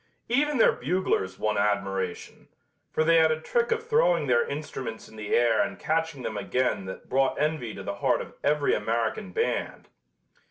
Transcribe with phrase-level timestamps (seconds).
[0.29, 2.47] Even their buglers won admiration,
[2.91, 6.37] for they had a trick of throwing their instruments in the air and catching them
[6.39, 9.89] again that brought envy to the heart of every American band.